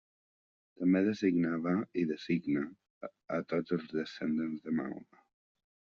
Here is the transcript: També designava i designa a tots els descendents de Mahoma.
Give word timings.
També 0.79 1.01
designava 1.07 1.75
i 2.03 2.07
designa 2.13 2.65
a 3.39 3.43
tots 3.55 3.79
els 3.79 3.89
descendents 3.97 4.67
de 4.69 4.79
Mahoma. 4.81 5.27